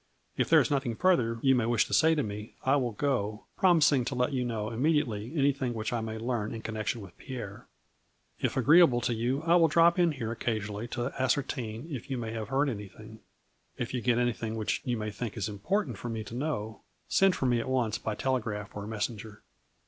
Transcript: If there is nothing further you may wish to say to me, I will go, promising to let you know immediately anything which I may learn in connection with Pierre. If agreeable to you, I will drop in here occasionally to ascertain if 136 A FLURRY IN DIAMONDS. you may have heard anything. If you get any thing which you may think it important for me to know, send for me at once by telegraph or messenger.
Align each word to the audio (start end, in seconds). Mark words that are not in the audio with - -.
If 0.35 0.49
there 0.49 0.59
is 0.59 0.71
nothing 0.71 0.95
further 0.95 1.37
you 1.43 1.53
may 1.53 1.67
wish 1.67 1.85
to 1.85 1.93
say 1.93 2.15
to 2.15 2.23
me, 2.23 2.55
I 2.65 2.75
will 2.75 2.93
go, 2.93 3.45
promising 3.55 4.03
to 4.05 4.15
let 4.15 4.33
you 4.33 4.43
know 4.43 4.71
immediately 4.71 5.31
anything 5.35 5.75
which 5.75 5.93
I 5.93 6.01
may 6.01 6.17
learn 6.17 6.55
in 6.55 6.63
connection 6.63 7.01
with 7.01 7.15
Pierre. 7.19 7.67
If 8.39 8.57
agreeable 8.57 8.99
to 9.01 9.13
you, 9.13 9.43
I 9.43 9.57
will 9.57 9.67
drop 9.67 9.99
in 9.99 10.13
here 10.13 10.31
occasionally 10.31 10.87
to 10.87 11.13
ascertain 11.21 11.81
if 11.91 12.09
136 12.09 12.09
A 12.09 12.09
FLURRY 12.09 12.09
IN 12.09 12.09
DIAMONDS. 12.09 12.09
you 12.09 12.17
may 12.17 12.31
have 12.31 12.47
heard 12.47 12.69
anything. 13.07 13.23
If 13.77 13.93
you 13.93 14.01
get 14.01 14.17
any 14.17 14.33
thing 14.33 14.55
which 14.55 14.81
you 14.83 14.97
may 14.97 15.11
think 15.11 15.37
it 15.37 15.47
important 15.47 15.99
for 15.99 16.09
me 16.09 16.23
to 16.23 16.33
know, 16.33 16.81
send 17.07 17.35
for 17.35 17.45
me 17.45 17.59
at 17.59 17.69
once 17.69 17.99
by 17.99 18.15
telegraph 18.15 18.75
or 18.75 18.87
messenger. 18.87 19.43